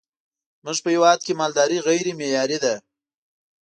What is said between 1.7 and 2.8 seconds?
غیری معیاری ده